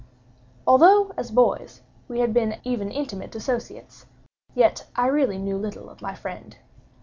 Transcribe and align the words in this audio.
Although, 0.65 1.11
as 1.15 1.29
boys, 1.29 1.81
we 2.07 2.21
had 2.21 2.33
been 2.33 2.59
even 2.63 2.89
intimate 2.89 3.35
associates, 3.35 4.07
yet 4.55 4.87
I 4.95 5.05
really 5.05 5.37
knew 5.37 5.57
little 5.59 5.91
of 5.91 6.01
my 6.01 6.15
friend. 6.15 6.57